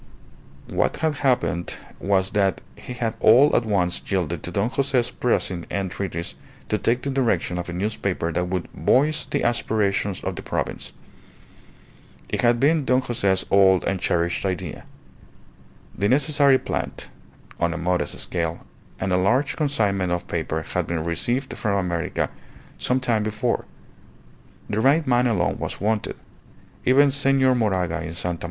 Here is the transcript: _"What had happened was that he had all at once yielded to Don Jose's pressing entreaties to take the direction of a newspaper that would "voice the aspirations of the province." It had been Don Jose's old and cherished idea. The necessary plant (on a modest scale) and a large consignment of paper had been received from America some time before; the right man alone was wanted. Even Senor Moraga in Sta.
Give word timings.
_"What 0.73 0.97
had 0.97 1.17
happened 1.19 1.75
was 1.99 2.31
that 2.31 2.61
he 2.75 2.93
had 2.93 3.13
all 3.19 3.55
at 3.55 3.67
once 3.67 4.01
yielded 4.11 4.41
to 4.41 4.49
Don 4.51 4.71
Jose's 4.71 5.11
pressing 5.11 5.67
entreaties 5.69 6.33
to 6.69 6.79
take 6.79 7.03
the 7.03 7.11
direction 7.11 7.59
of 7.59 7.69
a 7.69 7.73
newspaper 7.73 8.31
that 8.31 8.45
would 8.47 8.67
"voice 8.73 9.27
the 9.27 9.43
aspirations 9.43 10.23
of 10.23 10.35
the 10.35 10.41
province." 10.41 10.91
It 12.29 12.41
had 12.41 12.59
been 12.59 12.83
Don 12.83 13.01
Jose's 13.01 13.45
old 13.51 13.83
and 13.83 13.99
cherished 13.99 14.43
idea. 14.43 14.85
The 15.95 16.09
necessary 16.09 16.57
plant 16.57 17.09
(on 17.59 17.71
a 17.71 17.77
modest 17.77 18.19
scale) 18.19 18.65
and 18.99 19.13
a 19.13 19.17
large 19.17 19.55
consignment 19.55 20.11
of 20.11 20.25
paper 20.27 20.63
had 20.63 20.87
been 20.87 21.03
received 21.03 21.55
from 21.55 21.75
America 21.77 22.31
some 22.79 22.99
time 22.99 23.21
before; 23.21 23.65
the 24.67 24.81
right 24.81 25.05
man 25.05 25.27
alone 25.27 25.59
was 25.59 25.79
wanted. 25.79 26.15
Even 26.87 27.11
Senor 27.11 27.53
Moraga 27.53 28.01
in 28.01 28.15
Sta. 28.15 28.37